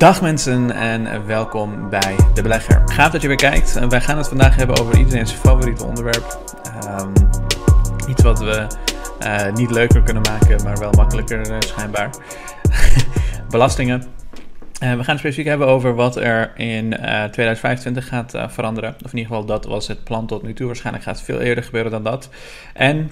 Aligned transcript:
Dag 0.00 0.22
mensen 0.22 0.70
en 0.70 1.26
welkom 1.26 1.90
bij 1.90 2.16
De 2.34 2.42
Belegger. 2.42 2.82
Gaaf 2.86 3.10
dat 3.10 3.22
je 3.22 3.28
weer 3.28 3.36
kijkt. 3.36 3.88
Wij 3.88 4.00
gaan 4.00 4.16
het 4.16 4.28
vandaag 4.28 4.56
hebben 4.56 4.78
over 4.78 4.98
iedereen's 4.98 5.32
favoriete 5.32 5.84
onderwerp. 5.84 6.38
Um, 7.00 7.12
iets 8.08 8.22
wat 8.22 8.38
we 8.38 8.66
uh, 9.24 9.52
niet 9.52 9.70
leuker 9.70 10.02
kunnen 10.02 10.22
maken, 10.22 10.62
maar 10.64 10.78
wel 10.78 10.90
makkelijker 10.90 11.50
uh, 11.50 11.56
schijnbaar. 11.58 12.10
Belastingen. 13.50 14.00
Uh, 14.02 14.08
we 14.78 14.86
gaan 14.86 14.96
het 14.96 15.18
specifiek 15.18 15.46
hebben 15.46 15.66
over 15.66 15.94
wat 15.94 16.16
er 16.16 16.52
in 16.56 16.90
2025 16.90 18.08
gaat 18.08 18.32
veranderen. 18.48 18.94
Of 19.04 19.12
in 19.12 19.18
ieder 19.18 19.32
geval, 19.32 19.44
dat 19.44 19.64
was 19.64 19.88
het 19.88 20.04
plan 20.04 20.26
tot 20.26 20.42
nu 20.42 20.52
toe. 20.52 20.66
Waarschijnlijk 20.66 21.04
gaat 21.04 21.16
het 21.16 21.24
veel 21.24 21.40
eerder 21.40 21.64
gebeuren 21.64 21.90
dan 21.90 22.02
dat. 22.02 22.28
En 22.74 23.10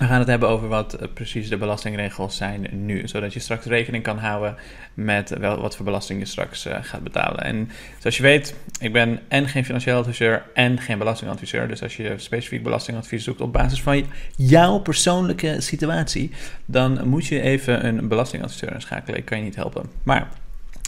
we 0.00 0.06
gaan 0.06 0.18
het 0.18 0.28
hebben 0.28 0.48
over 0.48 0.68
wat 0.68 0.94
eh, 0.94 1.08
precies 1.14 1.48
de 1.48 1.56
belastingregels 1.56 2.36
zijn 2.36 2.68
nu, 2.72 3.08
zodat 3.08 3.32
je 3.32 3.40
straks 3.40 3.66
rekening 3.66 4.02
kan 4.02 4.18
houden 4.18 4.56
met 4.94 5.28
wel, 5.38 5.60
wat 5.60 5.76
voor 5.76 5.84
belasting 5.84 6.20
je 6.20 6.26
straks 6.26 6.66
uh, 6.66 6.76
gaat 6.80 7.02
betalen. 7.02 7.44
En 7.44 7.70
zoals 7.98 8.16
je 8.16 8.22
weet, 8.22 8.54
ik 8.78 8.92
ben 8.92 9.20
en 9.28 9.48
geen 9.48 9.64
financieel 9.64 9.98
adviseur 9.98 10.42
en 10.54 10.78
geen 10.78 10.98
belastingadviseur. 10.98 11.68
Dus 11.68 11.82
als 11.82 11.96
je 11.96 12.14
specifiek 12.16 12.62
belastingadvies 12.62 13.24
zoekt 13.24 13.40
op 13.40 13.52
basis 13.52 13.82
van 13.82 14.06
jouw 14.36 14.78
persoonlijke 14.78 15.60
situatie, 15.60 16.30
dan 16.64 17.08
moet 17.08 17.26
je 17.26 17.40
even 17.40 17.86
een 17.86 18.08
belastingadviseur 18.08 18.72
inschakelen. 18.72 19.18
Ik 19.18 19.24
kan 19.24 19.38
je 19.38 19.44
niet 19.44 19.56
helpen. 19.56 19.90
Maar 20.02 20.28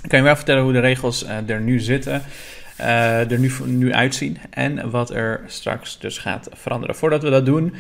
ik 0.03 0.09
kan 0.09 0.19
je 0.19 0.25
wel 0.25 0.37
vertellen 0.37 0.63
hoe 0.63 0.73
de 0.73 0.81
regels 0.81 1.25
uh, 1.25 1.51
er 1.51 1.61
nu 1.61 1.81
zitten. 1.81 2.23
Er 2.77 3.39
nu, 3.39 3.53
nu 3.65 3.93
uitzien 3.93 4.39
en 4.51 4.91
wat 4.91 5.11
er 5.11 5.41
straks 5.47 5.99
dus 5.99 6.19
gaat 6.19 6.49
veranderen. 6.53 6.97
Voordat 6.97 7.23
we 7.23 7.31
dat 7.31 7.47
doen, 7.47 7.75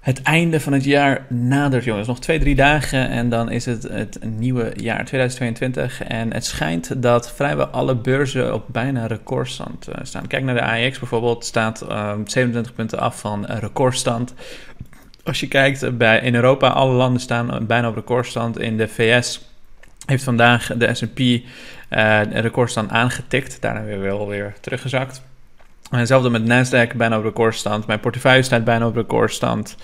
het 0.00 0.22
einde 0.22 0.60
van 0.60 0.72
het 0.72 0.84
jaar 0.84 1.26
nadert, 1.28 1.84
jongens. 1.84 2.06
Nog 2.06 2.20
twee, 2.20 2.38
drie 2.38 2.54
dagen 2.54 3.08
en 3.08 3.28
dan 3.28 3.50
is 3.50 3.64
het 3.64 3.82
het 3.82 4.18
nieuwe 4.24 4.72
jaar 4.76 5.04
2022. 5.04 6.02
En 6.02 6.32
het 6.32 6.44
schijnt 6.44 7.02
dat 7.02 7.32
vrijwel 7.32 7.66
alle 7.66 7.96
beurzen 7.96 8.54
op 8.54 8.64
bijna 8.66 9.06
recordstand 9.06 9.88
uh, 9.88 9.94
staan. 10.02 10.26
Kijk 10.26 10.44
naar 10.44 10.54
de 10.54 10.62
AEX 10.62 10.98
bijvoorbeeld, 10.98 11.44
staat 11.44 11.82
uh, 11.82 11.88
ehm, 11.88 12.26
27 12.26 12.74
punten 12.74 12.98
af 12.98 13.20
van 13.20 13.46
recordstand. 13.46 14.34
Als 15.24 15.40
je 15.40 15.48
kijkt 15.48 15.98
bij, 15.98 16.20
in 16.20 16.34
Europa, 16.34 16.68
alle 16.68 16.92
landen 16.92 17.20
staan 17.20 17.66
bijna 17.66 17.88
op 17.88 17.94
recordstand. 17.94 18.58
In 18.58 18.76
de 18.76 18.88
VS 18.88 19.40
heeft 20.06 20.24
vandaag 20.24 20.70
de 20.76 20.94
S&P 20.94 21.18
een 21.88 22.40
recordstand 22.40 22.90
aangetikt. 22.90 23.60
Daarna 23.60 23.84
weer 23.84 24.00
wel 24.00 24.28
weer 24.28 24.54
teruggezakt. 24.60 25.22
Hetzelfde 25.98 26.30
met 26.30 26.44
Nasdaq, 26.44 26.96
bijna 26.96 27.18
op 27.18 27.24
recordstand. 27.24 27.86
Mijn 27.86 28.00
portefeuille 28.00 28.42
staat 28.42 28.64
bijna 28.64 28.86
op 28.86 28.94
recordstand. 28.94 29.76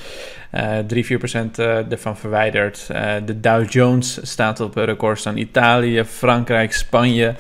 Uh, 0.55 0.79
3-4% 0.79 1.59
uh, 1.59 1.93
ervan 1.93 2.17
verwijderd. 2.17 2.89
Uh, 2.93 3.15
de 3.25 3.41
Dow 3.41 3.71
Jones 3.71 4.19
staat 4.23 4.61
op 4.61 4.77
recordstand. 4.77 5.39
Italië, 5.39 6.05
Frankrijk, 6.05 6.73
Spanje. 6.73 7.34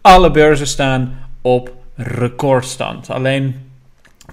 Alle 0.00 0.30
beurzen 0.30 0.66
staan 0.66 1.18
op 1.42 1.74
recordstand. 1.94 3.10
Alleen 3.10 3.70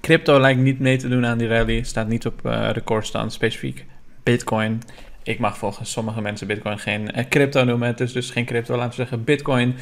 crypto 0.02 0.39
lijkt 0.39 0.59
niet 0.59 0.80
mee 0.80 0.98
te 0.98 1.08
doen 1.08 1.26
aan 1.26 1.38
die 1.38 1.48
rally. 1.48 1.84
Staat 1.84 2.08
niet 2.08 2.26
op 2.26 2.39
recordstand. 2.72 3.34
Specifiek 3.34 3.86
Bitcoin. 4.23 4.81
Ik 5.23 5.39
mag 5.39 5.58
volgens 5.58 5.92
sommige 5.92 6.22
mensen 6.22 6.48
Bitcoin 6.48 6.80
geen 6.80 7.11
crypto 7.30 7.64
noemen. 7.64 7.88
Het 7.88 8.00
is 8.00 8.11
dus 8.11 8.30
geen 8.30 8.45
crypto. 8.45 8.76
Laten 8.76 8.89
we 8.89 8.95
zeggen 8.95 9.23
Bitcoin 9.23 9.76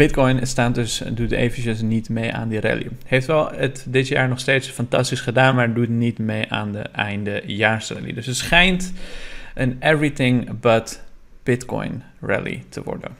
Bitcoin 0.00 0.46
staat 0.46 0.74
dus, 0.74 1.02
doet 1.12 1.30
eventjes 1.30 1.80
niet 1.80 2.08
mee 2.08 2.32
aan 2.32 2.48
die 2.48 2.60
rally. 2.60 2.88
Heeft 3.06 3.26
wel 3.26 3.50
het 3.50 3.84
dit 3.88 4.08
jaar 4.08 4.28
nog 4.28 4.40
steeds 4.40 4.68
fantastisch 4.68 5.20
gedaan, 5.20 5.54
maar 5.54 5.74
doet 5.74 5.88
niet 5.88 6.18
mee 6.18 6.52
aan 6.52 6.72
de 6.72 6.78
eindejaarsrally. 6.78 8.12
Dus 8.12 8.26
het 8.26 8.36
schijnt 8.36 8.92
een 9.54 9.76
everything 9.80 10.60
but 10.60 11.02
Bitcoin 11.42 12.02
rally 12.20 12.64
te 12.68 12.82
worden. 12.82 13.10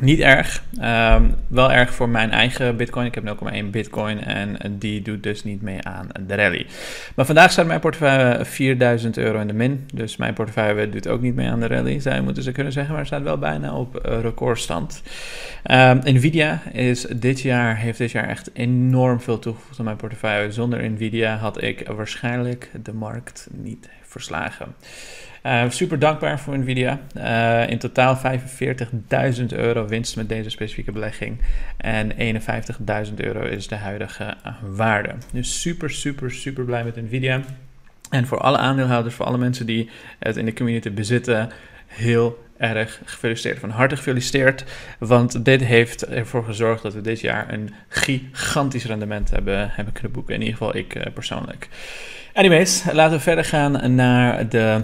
Niet 0.00 0.20
erg. 0.20 0.62
Um, 0.82 1.34
wel 1.48 1.72
erg 1.72 1.94
voor 1.94 2.08
mijn 2.08 2.30
eigen 2.30 2.76
Bitcoin. 2.76 3.06
Ik 3.06 3.14
heb 3.14 3.38
0,1 3.64 3.70
Bitcoin 3.70 4.24
en 4.24 4.56
die 4.78 5.02
doet 5.02 5.22
dus 5.22 5.44
niet 5.44 5.62
mee 5.62 5.82
aan 5.82 6.08
de 6.26 6.34
rally. 6.34 6.66
Maar 7.14 7.26
vandaag 7.26 7.50
staat 7.50 7.66
mijn 7.66 7.80
portefeuille 7.80 8.44
4000 8.44 9.16
euro 9.16 9.40
in 9.40 9.46
de 9.46 9.52
min. 9.52 9.88
Dus 9.94 10.16
mijn 10.16 10.34
portefeuille 10.34 10.88
doet 10.88 11.08
ook 11.08 11.20
niet 11.20 11.34
mee 11.34 11.48
aan 11.48 11.60
de 11.60 11.66
rally. 11.66 12.00
Zij 12.00 12.20
moeten 12.20 12.42
ze 12.42 12.52
kunnen 12.52 12.72
zeggen, 12.72 12.94
maar 12.94 13.06
staat 13.06 13.22
wel 13.22 13.38
bijna 13.38 13.74
op 13.74 14.00
recordstand. 14.02 15.02
Um, 15.70 16.00
Nvidia 16.04 16.62
is 16.72 17.00
dit 17.02 17.40
jaar, 17.40 17.76
heeft 17.76 17.98
dit 17.98 18.10
jaar 18.10 18.28
echt 18.28 18.50
enorm 18.52 19.20
veel 19.20 19.38
toegevoegd 19.38 19.78
aan 19.78 19.84
mijn 19.84 19.96
portefeuille. 19.96 20.52
Zonder 20.52 20.90
Nvidia 20.90 21.36
had 21.36 21.62
ik 21.62 21.88
waarschijnlijk 21.88 22.70
de 22.82 22.92
markt 22.92 23.48
niet 23.52 23.88
verslagen. 24.10 24.74
Uh, 25.46 25.64
super 25.68 25.98
dankbaar 25.98 26.40
voor 26.40 26.58
Nvidia. 26.58 27.00
Uh, 27.16 27.70
in 27.70 27.78
totaal 27.78 28.18
45.000 29.38 29.44
euro 29.46 29.86
winst 29.86 30.16
met 30.16 30.28
deze 30.28 30.50
specifieke 30.50 30.92
belegging. 30.92 31.40
En 31.76 32.12
51.000 33.08 33.14
euro 33.16 33.40
is 33.42 33.68
de 33.68 33.74
huidige 33.74 34.34
waarde. 34.62 35.14
Dus 35.32 35.60
super, 35.60 35.90
super, 35.90 36.30
super 36.30 36.64
blij 36.64 36.84
met 36.84 36.96
Nvidia. 36.96 37.40
En 38.10 38.26
voor 38.26 38.38
alle 38.38 38.58
aandeelhouders, 38.58 39.14
voor 39.14 39.26
alle 39.26 39.38
mensen 39.38 39.66
die 39.66 39.90
het 40.18 40.36
in 40.36 40.44
de 40.44 40.52
community 40.52 40.90
bezitten, 40.90 41.50
heel 41.86 42.49
erg 42.60 43.00
gefeliciteerd. 43.04 43.58
Van 43.58 43.70
harte 43.70 43.96
gefeliciteerd, 43.96 44.64
want 44.98 45.44
dit 45.44 45.64
heeft 45.64 46.06
ervoor 46.06 46.44
gezorgd 46.44 46.82
dat 46.82 46.94
we 46.94 47.00
dit 47.00 47.20
jaar 47.20 47.52
een 47.52 47.74
gigantisch 47.88 48.84
rendement 48.84 49.30
hebben, 49.30 49.70
hebben 49.70 49.92
kunnen 49.92 50.12
boeken. 50.12 50.34
In 50.34 50.40
ieder 50.40 50.56
geval 50.56 50.76
ik 50.76 50.94
uh, 50.94 51.02
persoonlijk. 51.14 51.68
Anyways, 52.34 52.84
laten 52.92 53.16
we 53.16 53.22
verder 53.22 53.44
gaan 53.44 53.94
naar 53.94 54.48
de 54.48 54.82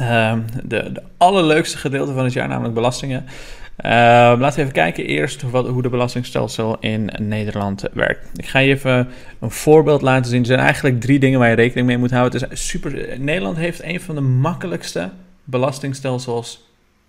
uh, 0.00 0.34
de, 0.64 0.92
de 0.92 1.02
allerleukste 1.16 1.78
gedeelte 1.78 2.12
van 2.12 2.24
het 2.24 2.32
jaar, 2.32 2.48
namelijk 2.48 2.74
belastingen. 2.74 3.24
Uh, 3.26 3.90
laten 4.38 4.54
we 4.54 4.60
even 4.60 4.72
kijken 4.72 5.04
eerst 5.04 5.42
wat, 5.42 5.68
hoe 5.68 5.82
de 5.82 5.88
belastingstelsel 5.88 6.76
in 6.80 7.10
Nederland 7.18 7.84
werkt. 7.92 8.28
Ik 8.36 8.46
ga 8.46 8.58
je 8.58 8.72
even 8.72 9.08
een 9.40 9.50
voorbeeld 9.50 10.02
laten 10.02 10.30
zien. 10.30 10.40
Er 10.40 10.46
zijn 10.46 10.58
eigenlijk 10.58 11.00
drie 11.00 11.18
dingen 11.18 11.38
waar 11.38 11.48
je 11.48 11.54
rekening 11.54 11.86
mee 11.86 11.98
moet 11.98 12.10
houden. 12.10 12.40
Het 12.40 12.52
is 12.52 12.68
super, 12.68 13.18
Nederland 13.18 13.56
heeft 13.56 13.82
een 13.82 14.00
van 14.00 14.14
de 14.14 14.20
makkelijkste 14.20 15.10
belastingstelsels 15.44 16.67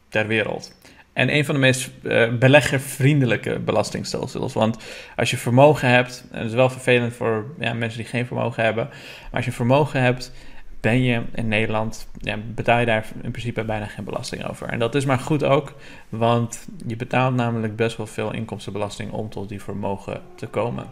ter 0.09 0.27
wereld. 0.27 0.77
En 1.13 1.35
een 1.35 1.45
van 1.45 1.55
de 1.55 1.61
meest 1.61 1.89
uh, 2.01 2.33
beleggervriendelijke 2.33 3.59
belastingstelsels. 3.59 4.53
Want 4.53 4.77
als 5.15 5.29
je 5.31 5.37
vermogen 5.37 5.89
hebt, 5.89 6.23
en 6.31 6.37
dat 6.37 6.49
is 6.49 6.55
wel 6.55 6.69
vervelend 6.69 7.13
voor 7.13 7.45
ja, 7.59 7.73
mensen 7.73 7.99
die 7.99 8.09
geen 8.09 8.25
vermogen 8.25 8.63
hebben. 8.63 8.85
Maar 8.87 9.29
als 9.31 9.45
je 9.45 9.51
vermogen 9.51 10.01
hebt, 10.01 10.31
ben 10.79 11.03
je 11.03 11.21
in 11.33 11.47
Nederland, 11.47 12.07
ja, 12.17 12.37
betaal 12.55 12.79
je 12.79 12.85
daar 12.85 13.05
in 13.21 13.31
principe 13.31 13.63
bijna 13.63 13.85
geen 13.85 14.05
belasting 14.05 14.45
over. 14.45 14.67
En 14.67 14.79
dat 14.79 14.95
is 14.95 15.05
maar 15.05 15.19
goed 15.19 15.43
ook, 15.43 15.73
want 16.09 16.67
je 16.87 16.95
betaalt 16.95 17.35
namelijk 17.35 17.75
best 17.75 17.97
wel 17.97 18.07
veel 18.07 18.33
inkomstenbelasting 18.33 19.11
om 19.11 19.29
tot 19.29 19.49
die 19.49 19.61
vermogen 19.61 20.21
te 20.35 20.47
komen. 20.47 20.85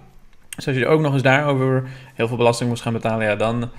Dus 0.55 0.67
als 0.67 0.75
je 0.75 0.87
ook 0.87 1.01
nog 1.01 1.13
eens 1.13 1.21
daarover 1.21 1.89
heel 2.13 2.27
veel 2.27 2.37
belasting 2.37 2.69
moest 2.69 2.81
gaan 2.81 2.93
betalen, 2.93 3.25
ja, 3.25 3.35
dan 3.35 3.69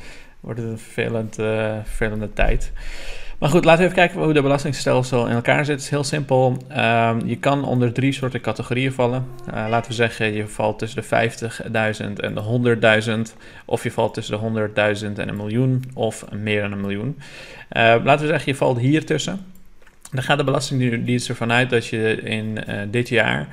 wordt 0.41 0.61
het 0.61 0.69
een 0.69 0.79
vervelend, 0.79 1.39
uh, 1.39 1.77
vervelende 1.85 2.33
tijd. 2.33 2.73
Maar 3.39 3.51
goed, 3.51 3.65
laten 3.65 3.81
we 3.81 3.85
even 3.85 4.03
kijken 4.03 4.25
hoe 4.25 4.33
de 4.33 4.43
belastingstelsel 4.43 5.27
in 5.27 5.35
elkaar 5.35 5.65
zit. 5.65 5.75
Het 5.75 5.85
is 5.85 5.91
heel 5.91 6.05
simpel. 6.05 6.57
Um, 6.71 7.27
je 7.27 7.37
kan 7.41 7.65
onder 7.65 7.93
drie 7.93 8.13
soorten 8.13 8.41
categorieën 8.41 8.93
vallen. 8.93 9.27
Uh, 9.49 9.67
laten 9.69 9.91
we 9.91 9.97
zeggen, 9.97 10.33
je 10.33 10.49
valt 10.49 10.79
tussen 10.79 11.03
de 11.03 11.31
50.000 12.11 12.13
en 12.17 12.35
de 12.35 13.27
100.000. 13.31 13.37
Of 13.65 13.83
je 13.83 13.91
valt 13.91 14.15
tussen 14.15 14.55
de 14.55 14.69
100.000 15.01 15.13
en 15.17 15.29
een 15.29 15.37
miljoen. 15.37 15.85
Of 15.95 16.25
meer 16.33 16.61
dan 16.63 16.73
een 16.73 16.81
miljoen. 16.81 17.19
Uh, 17.19 17.95
laten 18.05 18.21
we 18.21 18.27
zeggen, 18.27 18.53
je 18.53 18.59
valt 18.59 18.79
hier 18.79 19.07
tussen. 19.07 19.41
Dan 20.13 20.23
gaat 20.23 20.39
de 20.39 20.45
Belastingdienst 20.45 21.29
ervan 21.29 21.53
uit 21.53 21.71
dat 21.71 21.87
je 21.87 22.21
in 22.23 22.59
uh, 22.69 22.75
dit 22.91 23.09
jaar 23.09 23.49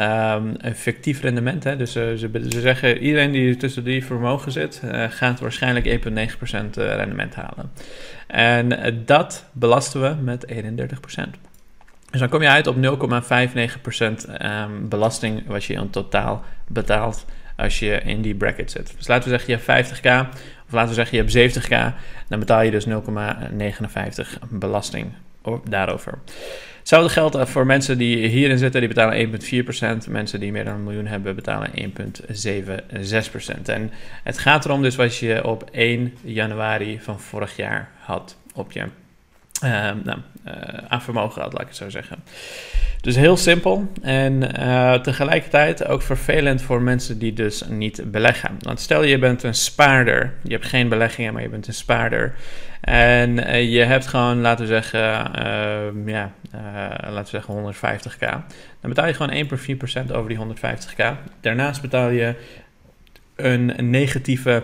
Um, 0.00 0.54
een 0.58 0.74
fictief 0.74 1.20
rendement. 1.20 1.64
Hè? 1.64 1.76
Dus 1.76 1.96
uh, 1.96 2.04
ze, 2.14 2.30
ze, 2.48 2.60
zeggen 2.60 2.98
iedereen 2.98 3.32
die 3.32 3.56
tussen 3.56 3.84
die 3.84 4.04
vermogen 4.04 4.52
zit, 4.52 4.80
uh, 4.84 5.04
gaat 5.08 5.40
waarschijnlijk 5.40 5.86
1,9% 5.86 6.70
rendement 6.74 7.34
halen. 7.34 7.70
En 8.26 9.02
dat 9.04 9.44
belasten 9.52 10.00
we 10.00 10.22
met 10.22 10.46
31%. 10.52 10.56
Dus 12.10 12.20
dan 12.20 12.28
kom 12.28 12.42
je 12.42 12.48
uit 12.48 12.66
op 12.66 12.76
0,59% 12.76 12.80
um, 14.42 14.88
belasting 14.88 15.46
wat 15.46 15.64
je 15.64 15.74
in 15.74 15.90
totaal 15.90 16.44
betaalt 16.68 17.24
als 17.56 17.78
je 17.78 18.00
in 18.04 18.22
die 18.22 18.34
bracket 18.34 18.70
zit. 18.70 18.94
Dus 18.96 19.06
laten 19.06 19.30
we 19.30 19.38
zeggen 19.38 19.52
je 19.52 19.60
hebt 19.64 19.88
50k 19.88 20.30
of 20.66 20.72
laten 20.72 20.88
we 20.88 20.94
zeggen 20.94 21.16
je 21.16 21.40
hebt 21.40 21.56
70k, 21.56 21.96
dan 22.28 22.38
betaal 22.38 22.62
je 22.62 22.70
dus 22.70 22.86
0,59% 22.86 22.92
belasting 24.50 25.12
daarover. 25.68 26.18
Hetzelfde 26.86 27.12
geldt 27.12 27.50
voor 27.50 27.66
mensen 27.66 27.98
die 27.98 28.26
hierin 28.26 28.58
zitten, 28.58 28.80
die 28.80 28.88
betalen 28.88 29.40
1,4%. 30.06 30.10
Mensen 30.10 30.40
die 30.40 30.52
meer 30.52 30.64
dan 30.64 30.74
een 30.74 30.84
miljoen 30.84 31.06
hebben, 31.06 31.34
betalen 31.34 31.70
1,76%. 31.70 33.62
En 33.64 33.92
het 34.22 34.38
gaat 34.38 34.64
erom 34.64 34.82
dus 34.82 34.96
wat 34.96 35.16
je 35.16 35.44
op 35.44 35.68
1 35.72 36.14
januari 36.24 37.00
van 37.00 37.20
vorig 37.20 37.56
jaar 37.56 37.90
had 37.98 38.36
op 38.54 38.72
je 38.72 38.80
uh, 39.64 39.90
nou, 40.04 40.18
aan 40.88 41.02
vermogen 41.02 41.42
had, 41.42 41.52
laat 41.52 41.62
ik 41.62 41.68
het 41.68 41.76
zo 41.76 41.90
zeggen. 41.90 42.18
Dus 43.00 43.16
heel 43.16 43.36
simpel 43.36 43.92
en 44.02 44.60
uh, 44.60 44.94
tegelijkertijd 44.94 45.86
ook 45.86 46.02
vervelend 46.02 46.62
voor 46.62 46.82
mensen 46.82 47.18
die 47.18 47.32
dus 47.32 47.64
niet 47.68 48.10
beleggen. 48.10 48.50
Want 48.60 48.80
stel 48.80 49.02
je 49.02 49.18
bent 49.18 49.42
een 49.42 49.54
spaarder, 49.54 50.34
je 50.42 50.52
hebt 50.52 50.66
geen 50.66 50.88
beleggingen, 50.88 51.32
maar 51.32 51.42
je 51.42 51.48
bent 51.48 51.66
een 51.66 51.74
spaarder. 51.74 52.34
En 52.80 53.38
uh, 53.38 53.72
je 53.72 53.82
hebt 53.82 54.06
gewoon, 54.06 54.40
laten 54.40 54.66
we 54.66 54.72
zeggen, 54.72 55.00
uh, 55.00 56.06
ja, 56.06 56.32
laten 57.10 57.22
we 57.22 57.24
zeggen 57.24 57.74
150k. 57.74 58.30
Dan 58.80 58.90
betaal 58.90 59.06
je 59.06 59.14
gewoon 59.14 59.30
1 59.30 59.46
per 59.46 59.58
4% 59.58 60.12
over 60.12 60.28
die 60.28 60.38
150k. 60.38 61.04
Daarnaast 61.40 61.80
betaal 61.80 62.08
je 62.08 62.34
een 63.36 63.72
negatieve 63.90 64.62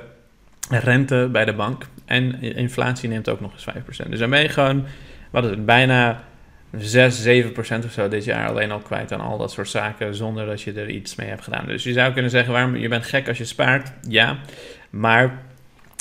rente 0.71 1.29
bij 1.33 1.45
de 1.45 1.53
bank. 1.53 1.87
En 2.05 2.43
inflatie 2.43 3.09
neemt 3.09 3.29
ook 3.29 3.41
nog 3.41 3.53
eens 3.53 3.67
5%. 4.07 4.09
Dus 4.09 4.19
dan 4.19 4.31
ben 4.31 4.43
je 4.43 4.49
gewoon, 4.49 4.87
wat 5.31 5.45
is 5.45 5.51
het, 5.51 5.67
bijna 5.67 6.23
6, 6.79 7.23
7 7.23 7.53
procent 7.53 7.85
of 7.85 7.93
zo 7.93 8.09
dit 8.09 8.25
jaar 8.25 8.49
alleen 8.49 8.71
al 8.71 8.79
kwijt 8.79 9.13
aan 9.13 9.21
al 9.21 9.39
dat 9.39 9.53
soort 9.53 9.69
zaken 9.69 10.15
zonder 10.15 10.47
dat 10.47 10.63
je 10.63 10.73
er 10.73 10.89
iets 10.89 11.15
mee 11.15 11.29
hebt 11.29 11.43
gedaan. 11.43 11.67
Dus 11.67 11.83
je 11.83 11.93
zou 11.93 12.13
kunnen 12.13 12.31
zeggen, 12.31 12.53
waarom, 12.53 12.77
je 12.77 12.89
bent 12.89 13.05
gek 13.05 13.29
als 13.29 13.39
je 13.39 13.45
spaart, 13.45 13.93
ja, 14.09 14.39
maar 14.91 15.43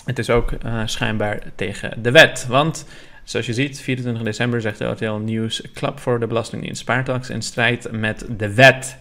het 0.06 0.20
is 0.20 0.30
ook 0.30 0.52
uh, 0.52 0.82
schijnbaar 0.86 1.40
tegen 1.56 2.02
de 2.02 2.12
wet. 2.12 2.46
Want 2.48 2.86
zoals 3.24 3.46
je 3.46 3.54
ziet, 3.54 3.82
24 3.82 4.24
december 4.24 4.62
zegt 4.62 4.78
de 4.78 4.86
RTL 4.86 5.12
Nieuws, 5.12 5.62
klap 5.74 6.00
voor 6.00 6.20
de 6.20 6.28
Belastingdienst 6.28 6.82
spaartax 6.82 7.30
in 7.30 7.42
strijd 7.42 7.92
met 7.92 8.26
de 8.38 8.54
wet. 8.54 8.98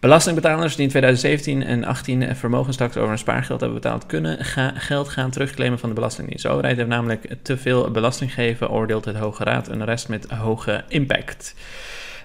Belastingbetalers 0.00 0.76
die 0.76 0.84
in 0.84 0.90
2017 0.90 1.54
en 1.54 1.60
2018 1.60 2.36
vermogenstaks 2.36 2.96
over 2.96 3.12
een 3.12 3.18
spaargeld 3.18 3.60
hebben 3.60 3.80
betaald, 3.80 4.06
kunnen 4.06 4.44
geld 4.74 5.08
gaan 5.08 5.30
terugclaimen 5.30 5.78
van 5.78 5.88
de 5.88 5.94
Belastingdienst. 5.94 6.42
De 6.42 6.48
overheid 6.48 6.76
heeft 6.76 6.88
namelijk 6.88 7.34
te 7.42 7.56
veel 7.56 7.90
belasting 7.90 8.34
gegeven, 8.34 8.70
oordeelt 8.70 9.04
het 9.04 9.16
Hoge 9.16 9.44
Raad, 9.44 9.68
een 9.68 9.84
rest 9.84 10.08
met 10.08 10.30
hoge 10.30 10.84
impact. 10.88 11.54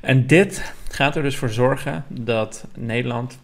En 0.01 0.27
dit 0.27 0.73
gaat 0.89 1.15
er 1.15 1.23
dus 1.23 1.37
voor 1.37 1.49
zorgen 1.49 2.03
dat 2.07 2.67
Nederland 2.75 3.39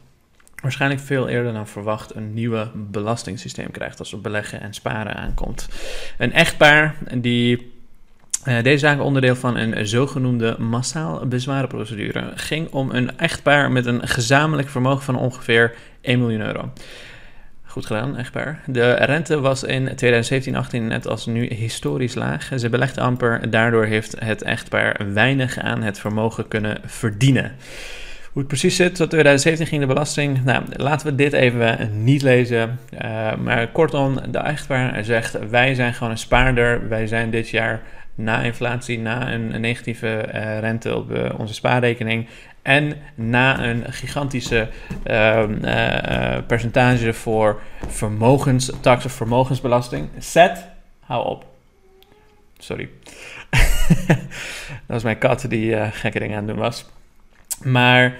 waarschijnlijk 0.61 1.01
veel 1.01 1.27
eerder 1.27 1.53
dan 1.53 1.67
verwacht 1.67 2.15
een 2.15 2.33
nieuwe 2.33 2.71
belastingssysteem 2.73 3.71
krijgt 3.71 3.99
als 3.99 4.11
het 4.11 4.21
beleggen 4.21 4.61
en 4.61 4.73
sparen 4.73 5.15
aankomt. 5.15 5.67
Een 6.17 6.33
echtpaar 6.33 6.95
die 7.17 7.71
uh, 8.47 8.63
deze 8.63 8.77
zaak 8.77 9.01
onderdeel 9.01 9.35
van 9.35 9.57
een 9.57 9.87
zogenoemde 9.87 10.55
massaal 10.59 11.27
bezwarenprocedure. 11.27 12.31
ging 12.35 12.71
om 12.71 12.89
een 12.91 13.17
echtpaar 13.17 13.71
met 13.71 13.85
een 13.85 14.07
gezamenlijk 14.07 14.69
vermogen 14.69 15.03
van 15.03 15.15
ongeveer 15.15 15.75
1 16.01 16.19
miljoen 16.19 16.41
euro. 16.41 16.71
Goed 17.63 17.85
gedaan, 17.85 18.17
echtpaar. 18.17 18.63
De 18.65 18.93
rente 18.93 19.39
was 19.39 19.63
in 19.63 19.89
2017-18 19.89 19.91
net 20.71 21.07
als 21.07 21.25
nu 21.25 21.53
historisch 21.53 22.15
laag. 22.15 22.51
Ze 22.55 22.69
belegde 22.69 23.01
amper, 23.01 23.49
daardoor 23.49 23.85
heeft 23.85 24.15
het 24.19 24.41
echtpaar 24.41 25.13
weinig 25.13 25.57
aan 25.57 25.81
het 25.81 25.99
vermogen 25.99 26.47
kunnen 26.47 26.77
verdienen. 26.85 27.55
Hoe 28.31 28.41
het 28.41 28.47
precies 28.47 28.75
zit, 28.75 28.95
tot 28.95 29.09
2017 29.09 29.67
ging 29.67 29.81
de 29.81 29.87
belasting. 29.87 30.43
Nou, 30.43 30.63
laten 30.75 31.07
we 31.07 31.15
dit 31.15 31.33
even 31.33 32.03
niet 32.03 32.21
lezen. 32.21 32.79
Uh, 33.03 33.35
maar 33.35 33.67
kortom, 33.67 34.19
de 34.31 34.37
echtpaar 34.37 35.03
zegt: 35.03 35.49
Wij 35.49 35.73
zijn 35.73 35.93
gewoon 35.93 36.11
een 36.11 36.17
spaarder. 36.17 36.89
Wij 36.89 37.07
zijn 37.07 37.29
dit 37.29 37.49
jaar 37.49 37.81
na 38.15 38.43
inflatie, 38.43 38.99
na 38.99 39.33
een, 39.33 39.61
negatieve 39.61 40.29
uh, 40.33 40.59
rente 40.59 40.95
op 40.95 41.11
uh, 41.11 41.29
onze 41.37 41.53
spaarrekening 41.53 42.27
en 42.61 42.97
na 43.15 43.63
een 43.63 43.93
gigantische 43.93 44.69
uh, 45.07 46.37
percentage 46.47 47.13
voor 47.13 47.61
vermogenstax 47.87 49.05
of 49.05 49.11
vermogensbelasting. 49.11 50.09
Zet, 50.17 50.65
hou 50.99 51.25
op. 51.25 51.45
Sorry. 52.57 52.89
dat 54.07 54.17
was 54.85 55.03
mijn 55.03 55.17
kat 55.17 55.45
die 55.49 55.91
gekke 55.91 56.19
dingen 56.19 56.37
aan 56.37 56.47
het 56.47 56.53
doen 56.53 56.63
was. 56.63 56.89
Maar 57.63 58.15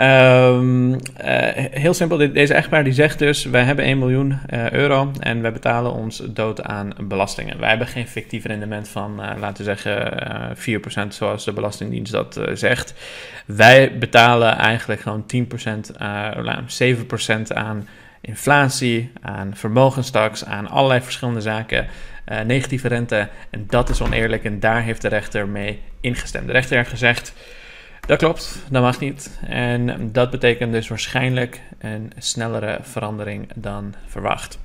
Um, 0.00 0.98
heel 1.70 1.94
simpel, 1.94 2.32
deze 2.32 2.54
echtpaar 2.54 2.84
die 2.84 2.92
zegt 2.92 3.18
dus, 3.18 3.44
wij 3.44 3.62
hebben 3.62 3.84
1 3.84 3.98
miljoen 3.98 4.38
uh, 4.50 4.70
euro 4.70 5.10
en 5.20 5.42
wij 5.42 5.52
betalen 5.52 5.92
ons 5.92 6.22
dood 6.28 6.62
aan 6.62 6.92
belastingen. 7.00 7.58
Wij 7.58 7.68
hebben 7.68 7.86
geen 7.86 8.08
fictief 8.08 8.44
rendement 8.44 8.88
van, 8.88 9.20
uh, 9.20 9.30
laten 9.38 9.64
we 9.64 9.74
zeggen, 9.74 10.56
4% 10.56 11.08
zoals 11.08 11.44
de 11.44 11.52
Belastingdienst 11.52 12.12
dat 12.12 12.40
zegt. 12.52 12.94
Wij 13.46 13.98
betalen 13.98 14.56
eigenlijk 14.56 15.00
gewoon 15.00 15.24
10%, 15.26 15.92
7% 16.66 17.48
aan 17.48 17.88
inflatie, 18.20 19.10
aan 19.20 19.56
vermogenstaks, 19.56 20.44
aan 20.44 20.68
allerlei 20.68 21.00
verschillende 21.00 21.40
zaken. 21.40 21.86
negatieve 22.46 22.88
rente 22.88 23.28
en 23.50 23.64
dat 23.68 23.88
is 23.88 24.00
oneerlijk 24.00 24.44
en 24.44 24.60
daar 24.60 24.82
heeft 24.82 25.02
de 25.02 25.08
rechter 25.08 25.48
mee 25.48 25.80
ingestemd. 26.00 26.46
De 26.46 26.52
rechter 26.52 26.76
heeft 26.76 26.90
gezegd... 26.90 27.32
Dat 28.06 28.18
klopt, 28.18 28.62
dat 28.70 28.82
mag 28.82 29.00
niet. 29.00 29.38
En 29.46 30.10
dat 30.12 30.30
betekent 30.30 30.72
dus 30.72 30.88
waarschijnlijk 30.88 31.60
een 31.78 32.12
snellere 32.18 32.78
verandering 32.82 33.48
dan 33.54 33.94
verwacht. 34.06 34.58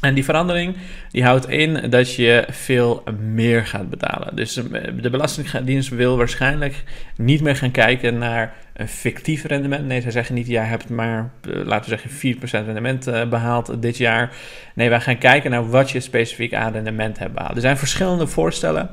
En 0.00 0.14
die 0.14 0.24
verandering 0.24 0.76
die 1.10 1.24
houdt 1.24 1.48
in 1.48 1.90
dat 1.90 2.14
je 2.14 2.44
veel 2.50 3.02
meer 3.32 3.66
gaat 3.66 3.90
betalen. 3.90 4.36
Dus 4.36 4.56
eh, 4.56 4.82
de 5.00 5.10
Belastingdienst 5.10 5.88
wil 5.88 6.16
waarschijnlijk 6.16 6.84
niet 7.16 7.40
meer 7.40 7.56
gaan 7.56 7.70
kijken 7.70 8.18
naar 8.18 8.54
een 8.72 8.88
fictief 8.88 9.44
rendement. 9.44 9.86
Nee, 9.86 10.00
zij 10.00 10.10
zeggen 10.10 10.34
niet, 10.34 10.46
jij 10.46 10.64
hebt 10.64 10.88
maar, 10.88 11.30
eh, 11.48 11.54
laten 11.64 11.90
we 11.90 11.98
zeggen, 11.98 12.10
4% 12.10 12.66
rendement 12.66 13.06
eh, 13.06 13.28
behaald 13.28 13.82
dit 13.82 13.96
jaar. 13.96 14.32
Nee, 14.74 14.88
wij 14.88 15.00
gaan 15.00 15.18
kijken 15.18 15.50
naar 15.50 15.70
wat 15.70 15.90
je 15.90 16.00
specifiek 16.00 16.54
aan 16.54 16.72
rendement 16.72 17.18
hebt 17.18 17.34
behaald. 17.34 17.54
Er 17.54 17.60
zijn 17.60 17.76
verschillende 17.76 18.26
voorstellen. 18.26 18.88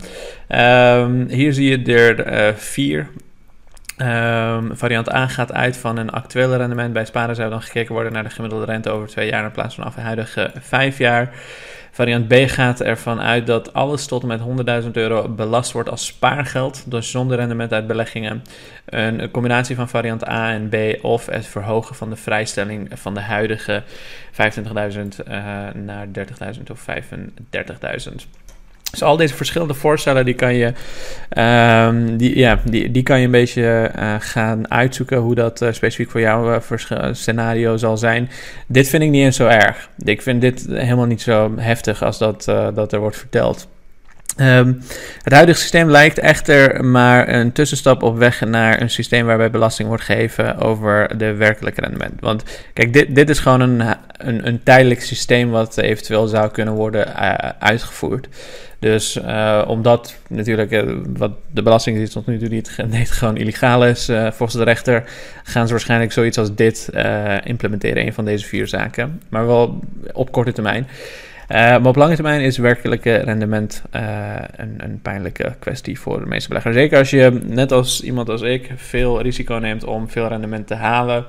Um, 0.50 1.28
hier 1.30 1.54
zie 1.54 1.70
je 1.70 1.94
er 1.94 2.56
vier. 2.58 3.08
Um, 4.02 4.78
variant 4.78 5.14
A 5.14 5.28
gaat 5.28 5.54
uit 5.54 5.78
van 5.78 5.98
een 5.98 6.10
actuele 6.10 6.58
rendement. 6.58 6.94
Bij 6.94 7.06
sparen 7.06 7.36
zou 7.36 7.50
dan 7.50 7.62
gekeken 7.62 7.94
worden 7.94 8.14
naar 8.14 8.24
de 8.24 8.30
gemiddelde 8.30 8.66
rente 8.66 8.90
over 8.90 9.08
twee 9.08 9.30
jaar 9.30 9.44
in 9.44 9.52
plaats 9.52 9.76
van 9.76 9.84
af 9.84 9.96
huidige 9.96 10.52
vijf 10.60 10.98
jaar. 10.98 11.34
Variant 11.92 12.28
B 12.28 12.34
gaat 12.46 12.82
ervan 12.82 13.22
uit 13.22 13.48
dat 13.48 13.74
alles 13.74 14.06
tot 14.06 14.22
en 14.22 14.28
met 14.28 14.84
100.000 14.84 14.92
euro 14.92 15.30
belast 15.30 15.72
wordt 15.72 15.90
als 15.90 16.06
spaargeld, 16.06 16.92
dus 16.92 17.12
zonder 17.12 17.38
rendement 17.38 17.74
uit 17.74 17.88
beleggingen. 17.88 18.44
Een 18.86 19.32
combinatie 19.32 19.76
van 19.76 19.90
variant 19.90 20.28
A 20.28 20.52
en 20.52 20.70
B 20.70 21.04
of 21.06 21.26
het 21.26 21.46
verhogen 21.46 21.96
van 21.96 22.10
de 22.10 22.16
vrijstelling 22.16 22.90
van 22.94 23.14
de 23.14 23.20
huidige 23.20 23.84
25.000 24.32 24.38
uh, 24.38 25.36
naar 25.74 26.08
30.000 26.08 26.62
of 26.72 26.86
35.000. 26.90 28.16
Dus 28.92 29.04
al 29.04 29.18
deze 29.18 29.36
verschillende 29.36 29.74
voorstellen, 29.74 30.26
die 30.26 30.34
kan 30.34 30.54
je, 30.54 30.74
um, 31.88 32.18
die, 32.18 32.38
ja, 32.38 32.60
die, 32.66 32.92
die 32.92 33.04
kan 33.04 33.20
je 33.20 33.26
een 33.26 33.32
beetje 33.32 33.92
uh, 33.96 34.16
gaan 34.20 34.72
uitzoeken 34.72 35.18
hoe 35.18 35.36
dat 35.36 35.62
uh, 35.62 35.72
specifiek 35.72 36.10
voor 36.10 36.22
jouw 36.22 36.54
uh, 36.54 37.10
scenario 37.12 37.78
zal 37.78 37.98
zijn. 37.98 38.30
Dit 38.68 38.88
vind 38.88 39.04
ik 39.04 39.10
niet 39.10 39.24
eens 39.24 39.36
zo 39.36 39.48
erg. 39.48 39.90
Ik 39.98 40.22
vind 40.22 40.42
dit 40.42 40.66
helemaal 40.70 41.06
niet 41.06 41.22
zo 41.22 41.54
heftig 41.58 42.04
als 42.04 42.18
dat, 42.18 42.44
dat 42.74 42.94
er 42.94 43.00
wordt 43.00 43.18
verteld. 43.18 43.68
Um, 44.38 44.82
het 45.22 45.34
huidige 45.34 45.60
systeem 45.60 45.90
lijkt 45.90 46.20
echter 46.20 46.86
maar 46.86 47.30
een 47.30 47.52
tussenstap 47.52 48.04
op 48.04 48.18
weg 48.18 48.42
naar 48.46 48.82
een 48.82 48.90
systeem 48.90 49.26
waarbij 49.26 49.52
belasting 49.52 49.88
wordt 49.88 50.04
gegeven 50.04 50.58
over 50.58 51.18
de 51.18 51.34
werkelijke 51.34 51.82
rendement. 51.82 52.14
Want 52.20 52.44
kijk, 52.74 52.94
dit, 52.94 53.16
dit 53.16 53.30
is 53.30 53.40
gewoon 53.40 53.62
een, 53.62 53.82
een, 54.18 54.48
een 54.48 54.64
tijdelijk 54.64 55.02
systeem 55.02 55.50
wat 55.50 55.78
eventueel 55.78 56.28
zou 56.28 56.52
kunnen 56.52 56.74
worden 56.74 57.16
uitgevoerd. 57.60 58.28
Dus 58.82 59.18
uh, 59.18 59.64
omdat 59.68 60.16
natuurlijk 60.28 60.72
uh, 60.72 60.98
wat 61.18 61.32
de 61.52 61.62
Belastingdienst 61.62 62.14
tot 62.14 62.28
nu 62.28 62.38
toe 62.38 62.48
niet, 62.48 62.78
niet 62.90 63.12
gewoon 63.12 63.38
illegaal 63.38 63.86
is 63.86 64.06
volgens 64.06 64.54
de 64.54 64.64
rechter, 64.64 65.04
gaan 65.44 65.66
ze 65.66 65.74
waarschijnlijk 65.74 66.12
zoiets 66.12 66.38
als 66.38 66.56
dit 66.56 66.90
implementeren, 67.44 68.06
een 68.06 68.14
van 68.14 68.26
deze 68.26 68.46
vier 68.46 68.68
zaken. 68.68 69.22
Maar 69.30 69.48
wel 69.48 69.80
op 70.14 70.32
korte 70.32 70.52
termijn. 70.52 70.88
Uh, 71.52 71.58
maar 71.58 71.86
op 71.86 71.96
lange 71.96 72.16
termijn 72.16 72.42
is 72.42 72.58
werkelijke 72.58 73.16
rendement 73.16 73.84
uh, 73.96 74.36
een, 74.56 74.76
een, 74.78 75.00
pijnlijke 75.02 75.56
kwestie 75.60 76.00
voor 76.00 76.20
de 76.20 76.26
meeste 76.26 76.48
beleggers. 76.48 76.76
Zeker 76.76 76.98
als 76.98 77.10
je, 77.10 77.40
net 77.44 77.72
als 77.72 78.02
iemand 78.02 78.30
als 78.30 78.42
ik, 78.42 78.70
veel 78.76 79.22
risico 79.22 79.56
neemt 79.56 79.84
om 79.84 80.10
veel 80.10 80.28
rendement 80.28 80.68
te 80.68 80.76
halen, 80.76 81.26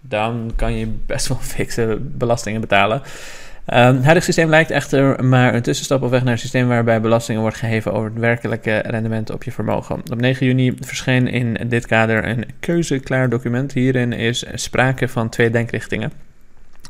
dan 0.00 0.52
kan 0.56 0.76
je 0.76 0.88
best 1.06 1.28
wel 1.28 1.38
fikse 1.56 1.98
belastingen 2.00 2.60
betalen. 2.60 3.02
Uh, 3.68 3.84
het 3.84 4.04
huidige 4.04 4.20
systeem 4.20 4.48
lijkt 4.48 4.70
echter 4.70 5.24
maar 5.24 5.54
een 5.54 5.62
tussenstap 5.62 6.02
op 6.02 6.10
weg 6.10 6.22
naar 6.22 6.32
een 6.32 6.38
systeem 6.38 6.68
waarbij 6.68 7.00
belastingen 7.00 7.40
wordt 7.40 7.56
geheven 7.56 7.92
over 7.92 8.10
het 8.10 8.18
werkelijke 8.18 8.76
rendement 8.78 9.30
op 9.30 9.42
je 9.42 9.52
vermogen. 9.52 10.02
Op 10.10 10.20
9 10.20 10.46
juni 10.46 10.76
verscheen 10.80 11.28
in 11.28 11.58
dit 11.68 11.86
kader 11.86 12.28
een 12.28 12.44
keuzeklaar 12.60 13.28
document. 13.28 13.72
Hierin 13.72 14.12
is 14.12 14.44
sprake 14.54 15.08
van 15.08 15.28
twee 15.28 15.50
denkrichtingen. 15.50 16.12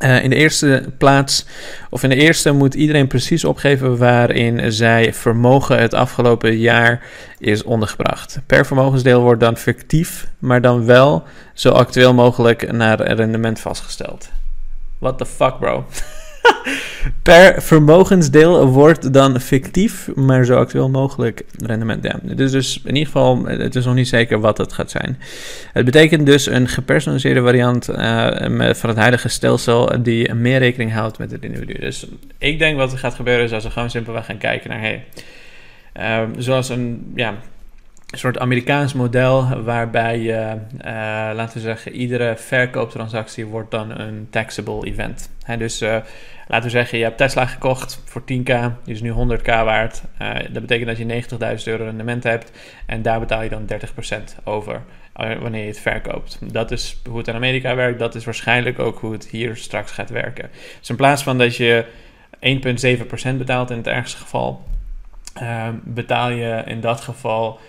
Uh, 0.05 0.25
in 0.25 0.31
de 0.31 0.37
eerste 0.37 0.93
plaats, 0.99 1.47
of 1.91 2.03
in 2.03 2.09
de 2.09 2.17
eerste, 2.17 2.53
moet 2.53 2.75
iedereen 2.75 3.07
precies 3.07 3.45
opgeven 3.45 3.99
waarin 3.99 4.73
zij 4.73 5.15
vermogen 5.15 5.79
het 5.79 5.95
afgelopen 5.95 6.57
jaar 6.57 7.03
is 7.39 7.63
ondergebracht. 7.63 8.41
Per 8.47 8.67
vermogensdeel 8.67 9.21
wordt 9.21 9.41
dan 9.41 9.57
fictief, 9.57 10.29
maar 10.39 10.61
dan 10.61 10.85
wel 10.85 11.25
zo 11.55 11.71
actueel 11.71 12.15
mogelijk 12.15 12.73
naar 12.73 13.13
rendement 13.13 13.61
vastgesteld. 13.61 14.29
What 14.99 15.19
the 15.19 15.27
fuck, 15.27 15.59
bro? 15.59 15.85
per 17.23 17.63
vermogensdeel 17.63 18.67
wordt 18.67 19.13
dan 19.13 19.41
fictief, 19.41 20.09
maar 20.15 20.45
zo 20.45 20.57
actueel 20.57 20.89
mogelijk 20.89 21.45
rendement. 21.57 22.05
Ja, 22.05 22.19
dus, 22.23 22.51
dus 22.51 22.81
in 22.85 22.95
ieder 22.95 23.07
geval, 23.13 23.45
het 23.45 23.75
is 23.75 23.85
nog 23.85 23.95
niet 23.95 24.09
zeker 24.09 24.41
wat 24.41 24.59
het 24.59 24.73
gaat 24.73 24.91
zijn. 24.91 25.19
Het 25.73 25.85
betekent 25.85 26.27
dus 26.27 26.47
een 26.47 26.69
gepersonaliseerde 26.69 27.43
variant 27.43 27.89
uh, 27.89 27.95
van 28.73 28.89
het 28.89 28.99
huidige 28.99 29.29
stelsel 29.29 30.03
die 30.03 30.35
meer 30.35 30.59
rekening 30.59 30.93
houdt 30.93 31.19
met 31.19 31.31
het 31.31 31.45
individu. 31.45 31.79
Dus 31.81 32.07
ik 32.39 32.59
denk 32.59 32.77
wat 32.77 32.93
er 32.93 32.99
gaat 32.99 33.15
gebeuren 33.15 33.45
is 33.45 33.53
als 33.53 33.65
we 33.65 33.71
gewoon 33.71 33.91
simpelweg 33.91 34.25
gaan 34.25 34.39
kijken 34.39 34.71
naar, 34.71 34.81
hey, 34.81 35.05
uh, 36.01 36.23
zoals 36.39 36.69
een, 36.69 37.13
ja, 37.15 37.35
een 38.11 38.19
soort 38.19 38.39
Amerikaans 38.39 38.93
model 38.93 39.63
waarbij 39.63 40.19
je, 40.19 40.57
uh, 40.79 40.91
laten 41.35 41.55
we 41.55 41.61
zeggen, 41.61 41.93
iedere 41.93 42.37
verkooptransactie 42.37 43.47
wordt 43.47 43.71
dan 43.71 43.99
een 43.99 44.27
taxable 44.31 44.87
event. 44.87 45.31
Dus 45.59 45.83
uh, 45.83 45.97
laten 46.47 46.65
we 46.65 46.71
zeggen, 46.71 46.99
je 46.99 47.05
hebt 47.05 47.19
Tesla 47.19 47.47
gekocht 47.47 48.03
voor 48.05 48.23
10k, 48.23 48.53
die 48.85 48.95
is 48.95 49.01
nu 49.01 49.13
100k 49.13 49.45
waard. 49.45 50.03
Uh, 50.23 50.35
dat 50.35 50.67
betekent 50.67 50.87
dat 50.87 50.99
je 50.99 51.57
90.000 51.59 51.65
euro 51.65 51.85
rendement 51.85 52.23
hebt 52.23 52.51
en 52.87 53.03
daar 53.03 53.21
betaal 53.21 53.43
je 53.43 53.49
dan 53.49 53.67
30% 54.41 54.45
over 54.45 54.83
wanneer 55.13 55.63
je 55.63 55.69
het 55.69 55.81
verkoopt. 55.81 56.39
Dat 56.41 56.71
is 56.71 57.01
hoe 57.09 57.19
het 57.19 57.29
in 57.29 57.35
Amerika 57.35 57.75
werkt, 57.75 57.99
dat 57.99 58.15
is 58.15 58.25
waarschijnlijk 58.25 58.79
ook 58.79 58.99
hoe 58.99 59.13
het 59.13 59.29
hier 59.29 59.57
straks 59.57 59.93
gaat 59.93 60.11
werken. 60.11 60.51
Dus 60.79 60.89
in 60.89 60.97
plaats 60.97 61.23
van 61.23 61.39
dat 61.39 61.57
je 61.57 61.85
1,7% 63.33 63.37
betaalt 63.37 63.71
in 63.71 63.77
het 63.77 63.87
ergste 63.87 64.17
geval, 64.17 64.65
betaal 65.85 66.31
je 66.31 66.63
in 66.67 66.81
dat 66.81 67.01
geval 67.01 67.61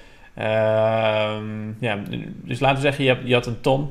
ja, 1.79 1.99
dus 2.43 2.59
laten 2.59 2.75
we 2.75 2.81
zeggen, 2.81 3.03
je, 3.03 3.09
hebt, 3.09 3.27
je 3.27 3.33
had 3.33 3.45
een 3.45 3.61
ton. 3.61 3.89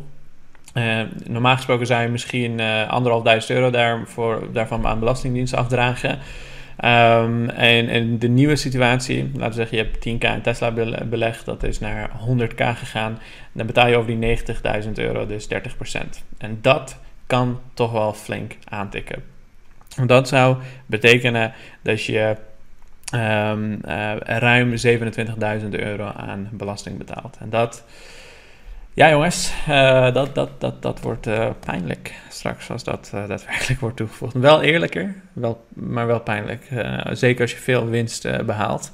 Uh, 0.75 1.01
normaal 1.25 1.57
gesproken 1.57 1.87
zou 1.87 2.03
je 2.03 2.09
misschien 2.09 2.59
uh, 2.59 2.89
anderhalfduizend 2.89 3.59
euro 3.59 3.71
daarvoor, 3.71 4.49
daarvan 4.53 4.87
aan 4.87 4.99
belastingdienst 4.99 5.55
afdragen. 5.55 6.19
Um, 6.85 7.49
en 7.51 7.89
in 7.89 8.19
de 8.19 8.29
nieuwe 8.29 8.57
situatie, 8.57 9.31
laten 9.35 9.49
we 9.49 9.55
zeggen, 9.55 9.77
je 9.77 9.83
hebt 9.83 9.99
10k 9.99 10.35
in 10.35 10.43
Tesla 10.43 10.73
belegd, 11.09 11.45
dat 11.45 11.63
is 11.63 11.79
naar 11.79 12.11
100k 12.11 12.57
gegaan. 12.57 13.19
Dan 13.53 13.67
betaal 13.67 13.89
je 13.89 13.97
over 13.97 14.19
die 14.19 14.39
90.000 14.85 14.93
euro, 14.95 15.27
dus 15.27 15.49
30%. 15.49 15.49
En 16.39 16.59
dat 16.61 16.99
kan 17.27 17.61
toch 17.75 17.93
wel 17.93 18.13
flink 18.13 18.57
aantikken. 18.65 19.23
Dat 20.07 20.29
zou 20.29 20.57
betekenen 20.87 21.53
dat 21.83 22.05
je 22.05 22.37
um, 23.15 23.79
uh, 23.89 24.17
ruim 24.17 24.75
27.000 24.77 25.69
euro 25.71 26.13
aan 26.17 26.49
belasting 26.53 26.99
betaald. 26.99 27.37
En 27.41 27.51
dat, 27.51 27.85
ja 28.95 29.11
jongens, 29.11 29.53
uh, 29.69 30.13
dat, 30.13 30.35
dat, 30.35 30.51
dat, 30.59 30.83
dat 30.83 31.01
wordt 31.01 31.27
uh, 31.27 31.49
pijnlijk 31.61 32.15
straks 32.29 32.71
als 32.71 32.85
dat 32.85 33.11
daadwerkelijk 33.13 33.81
wordt 33.85 33.97
toegevoegd. 33.97 34.35
Wel 34.35 34.63
eerlijker, 34.63 35.15
wel, 35.33 35.65
maar 35.75 36.07
wel 36.07 36.21
pijnlijk. 36.21 36.63
zeker 37.11 37.41
als 37.41 37.53
je 37.53 37.59
veel 37.59 37.89
winst 37.89 38.45
behaalt. 38.47 38.93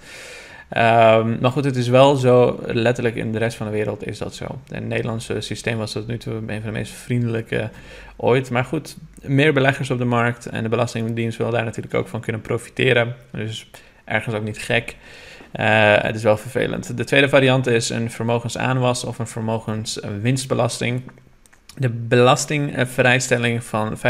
Um, 0.76 1.38
maar 1.40 1.50
goed, 1.50 1.64
het 1.64 1.76
is 1.76 1.88
wel 1.88 2.14
zo, 2.14 2.60
letterlijk 2.66 3.14
in 3.14 3.32
de 3.32 3.38
rest 3.38 3.56
van 3.56 3.66
de 3.66 3.72
wereld 3.72 4.06
is 4.06 4.18
dat 4.18 4.34
zo. 4.34 4.44
In 4.44 4.74
het 4.74 4.86
Nederlandse 4.86 5.40
systeem 5.40 5.78
was 5.78 5.92
dat 5.92 6.06
nu 6.06 6.18
toe 6.18 6.34
een 6.34 6.46
van 6.46 6.62
de 6.62 6.78
meest 6.78 6.92
vriendelijke 6.92 7.70
ooit. 8.16 8.50
Maar 8.50 8.64
goed, 8.64 8.96
meer 9.22 9.52
beleggers 9.52 9.90
op 9.90 9.98
de 9.98 10.04
markt 10.04 10.46
en 10.46 10.62
de 10.62 10.68
Belastingdienst 10.68 11.38
wil 11.38 11.50
daar 11.50 11.64
natuurlijk 11.64 11.94
ook 11.94 12.08
van 12.08 12.20
kunnen 12.20 12.40
profiteren. 12.40 13.16
Dus 13.30 13.70
ergens 14.04 14.34
ook 14.34 14.44
niet 14.44 14.58
gek. 14.58 14.96
Uh, 15.60 16.02
het 16.02 16.16
is 16.16 16.22
wel 16.22 16.36
vervelend. 16.36 16.96
De 16.96 17.04
tweede 17.04 17.28
variant 17.28 17.66
is 17.66 17.88
een 17.88 18.10
vermogensaanwas 18.10 19.04
of 19.04 19.18
een 19.18 19.26
vermogenswinstbelasting. 19.26 21.02
De 21.76 21.88
belastingvrijstelling 21.88 23.64
van 23.64 23.96
25.000 23.96 24.02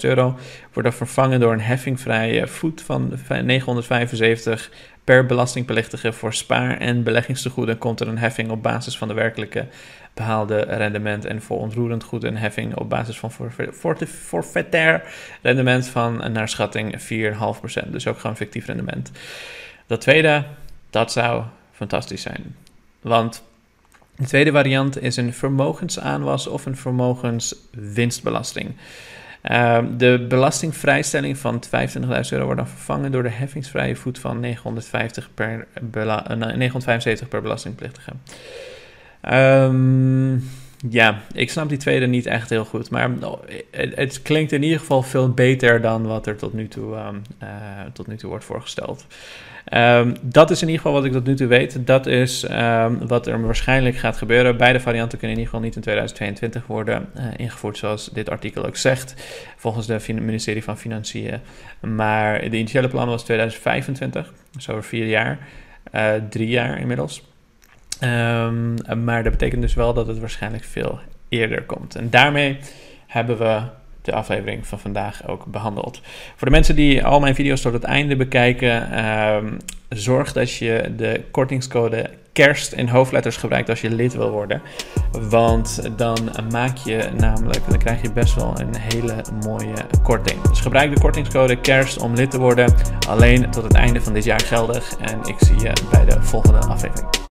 euro 0.00 0.36
wordt 0.72 0.88
dan 0.88 0.92
vervangen 0.92 1.40
door 1.40 1.52
een 1.52 1.60
heffingvrije 1.60 2.46
voet 2.46 2.82
van 2.82 3.18
975 3.28 4.70
per 5.04 5.26
belastingpelichtige 5.26 6.12
voor 6.12 6.34
spaar- 6.34 6.78
en 6.78 7.02
beleggingstegoeden 7.02 7.78
komt 7.78 8.00
er 8.00 8.08
een 8.08 8.18
heffing 8.18 8.50
op 8.50 8.62
basis 8.62 8.98
van 8.98 9.08
de 9.08 9.14
werkelijke 9.14 9.66
behaalde 10.14 10.60
rendement 10.60 11.24
en 11.24 11.42
voor 11.42 11.58
onroerend 11.58 12.04
goed 12.04 12.24
een 12.24 12.36
heffing 12.36 12.76
op 12.76 12.90
basis 12.90 13.18
van 13.18 13.32
forfaitair 14.06 15.02
rendement 15.42 15.88
van 15.88 16.32
naar 16.32 16.48
schatting 16.48 17.00
4,5%. 17.00 17.90
Dus 17.90 18.06
ook 18.06 18.18
gewoon 18.18 18.36
fictief 18.36 18.66
rendement. 18.66 19.10
Dat 19.86 20.00
tweede, 20.00 20.44
dat 20.90 21.12
zou 21.12 21.42
fantastisch 21.72 22.22
zijn. 22.22 22.56
Want 23.00 23.42
de 24.16 24.26
tweede 24.26 24.52
variant 24.52 25.02
is 25.02 25.16
een 25.16 25.32
vermogensaanwas 25.32 26.46
of 26.46 26.66
een 26.66 26.76
vermogenswinstbelasting. 26.76 28.76
Ehm, 29.42 29.96
de 29.96 30.26
belastingvrijstelling 30.28 31.38
van 31.38 31.64
25.000 31.64 32.32
euro 32.32 32.44
wordt 32.44 32.60
dan 32.60 32.68
vervangen 32.68 33.12
door 33.12 33.22
de 33.22 33.30
heffingsvrije 33.30 33.96
voet 33.96 34.18
van 34.18 34.40
950 34.40 35.30
per 35.34 35.66
975 35.90 37.20
eh, 37.20 37.28
per 37.28 37.42
belastingplichtige. 37.42 38.12
Um, 39.32 40.50
ja, 40.90 41.20
ik 41.32 41.50
snap 41.50 41.68
die 41.68 41.78
tweede 41.78 42.06
niet 42.06 42.26
echt 42.26 42.50
heel 42.50 42.64
goed. 42.64 42.90
Maar 42.90 43.10
oh, 43.20 43.40
het, 43.70 44.22
klinkt 44.22 44.52
in 44.52 44.62
ieder 44.62 44.78
geval 44.78 45.02
veel 45.02 45.30
beter 45.30 45.80
dan 45.80 46.06
wat 46.06 46.26
er 46.26 46.36
tot 46.36 46.52
nu 46.52 46.68
toe, 46.68 46.96
um, 46.96 47.22
uh, 47.42 47.48
tot 47.92 48.06
nu 48.06 48.16
toe 48.16 48.28
wordt 48.28 48.44
voorgesteld. 48.44 49.06
Um, 49.72 50.14
dat 50.22 50.50
is 50.50 50.62
in 50.62 50.68
ieder 50.68 50.82
geval 50.82 50.96
wat 50.96 51.04
ik 51.04 51.12
tot 51.12 51.26
nu 51.26 51.34
toe 51.34 51.46
weet. 51.46 51.86
Dat 51.86 52.06
is 52.06 52.48
um, 52.50 53.06
wat 53.06 53.26
er 53.26 53.42
waarschijnlijk 53.42 53.96
gaat 53.96 54.16
gebeuren. 54.16 54.56
Beide 54.56 54.80
varianten 54.80 55.18
kunnen 55.18 55.36
in 55.36 55.42
ieder 55.42 55.54
geval 55.54 55.66
niet 55.66 55.76
in 55.76 55.82
2022 55.82 56.66
worden 56.66 57.08
uh, 57.16 57.24
ingevoerd, 57.36 57.78
zoals 57.78 58.10
dit 58.12 58.30
artikel 58.30 58.66
ook 58.66 58.76
zegt, 58.76 59.14
volgens 59.56 59.86
het 59.86 60.08
ministerie 60.08 60.64
van 60.64 60.78
Financiën. 60.78 61.40
Maar 61.80 62.40
de 62.50 62.56
initiële 62.56 62.88
plan 62.88 63.08
was 63.08 63.24
2025, 63.24 64.32
dus 64.50 64.70
over 64.70 64.84
vier 64.84 65.06
jaar, 65.06 65.38
uh, 65.94 66.12
drie 66.30 66.48
jaar 66.48 66.80
inmiddels. 66.80 67.33
Um, 68.02 68.74
maar 69.04 69.22
dat 69.22 69.32
betekent 69.32 69.62
dus 69.62 69.74
wel 69.74 69.94
dat 69.94 70.06
het 70.06 70.18
waarschijnlijk 70.18 70.64
veel 70.64 70.98
eerder 71.28 71.62
komt. 71.62 71.94
En 71.94 72.10
daarmee 72.10 72.58
hebben 73.06 73.38
we 73.38 73.60
de 74.02 74.12
aflevering 74.12 74.66
van 74.66 74.78
vandaag 74.78 75.28
ook 75.28 75.46
behandeld. 75.46 76.00
Voor 76.36 76.46
de 76.46 76.54
mensen 76.54 76.76
die 76.76 77.04
al 77.04 77.20
mijn 77.20 77.34
video's 77.34 77.60
tot 77.60 77.72
het 77.72 77.84
einde 77.84 78.16
bekijken, 78.16 79.04
um, 79.04 79.56
zorg 79.88 80.32
dat 80.32 80.54
je 80.54 80.92
de 80.96 81.24
kortingscode 81.30 82.10
kerst 82.32 82.72
in 82.72 82.88
hoofdletters 82.88 83.36
gebruikt 83.36 83.68
als 83.68 83.80
je 83.80 83.90
lid 83.90 84.14
wil 84.14 84.30
worden. 84.30 84.62
Want 85.12 85.90
dan 85.96 86.30
maak 86.50 86.76
je 86.76 87.08
namelijk, 87.16 87.60
dan 87.68 87.78
krijg 87.78 88.02
je 88.02 88.12
best 88.12 88.34
wel 88.34 88.60
een 88.60 88.76
hele 88.76 89.24
mooie 89.44 89.74
korting. 90.02 90.42
Dus 90.42 90.60
gebruik 90.60 90.94
de 90.94 91.00
kortingscode 91.00 91.60
kerst 91.60 91.98
om 91.98 92.14
lid 92.14 92.30
te 92.30 92.38
worden. 92.38 92.74
Alleen 93.08 93.50
tot 93.50 93.62
het 93.62 93.74
einde 93.74 94.00
van 94.00 94.12
dit 94.12 94.24
jaar 94.24 94.40
geldig. 94.40 94.96
En 94.98 95.20
ik 95.24 95.36
zie 95.38 95.58
je 95.58 95.72
bij 95.90 96.04
de 96.04 96.22
volgende 96.22 96.58
aflevering. 96.58 97.22